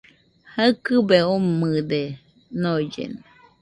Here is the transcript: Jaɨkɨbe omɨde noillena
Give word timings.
Jaɨkɨbe 0.53 1.17
omɨde 1.33 2.01
noillena 2.61 3.19